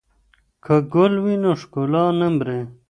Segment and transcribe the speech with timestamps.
[0.63, 2.59] که ګل وي نو ښکلا نه مري.